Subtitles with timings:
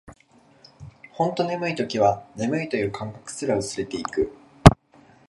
[1.11, 4.31] ほんと眠い時は、眠いという感覚すら薄れていく